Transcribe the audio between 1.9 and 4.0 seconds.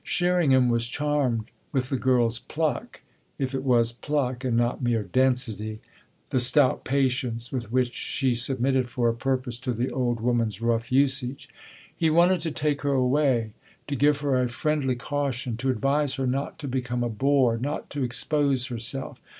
the girl's pluck if it was